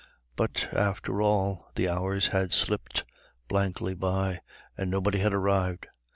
But, 0.35 0.67
after 0.73 1.21
all, 1.21 1.67
the 1.75 1.87
hours 1.87 2.29
had 2.29 2.53
slipped 2.53 3.05
blankly 3.47 3.93
by, 3.93 4.39
and 4.75 4.89
nobody 4.89 5.19
had 5.19 5.31
arrived. 5.35 5.85